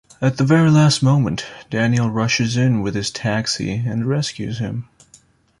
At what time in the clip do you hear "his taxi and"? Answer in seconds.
2.95-4.03